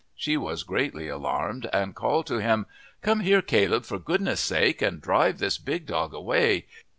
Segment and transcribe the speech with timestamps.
[0.15, 2.65] She was greatly alarmed, and called to him,
[3.03, 6.65] "Come here, Caleb, for goodness' sake, and drive this big dog away!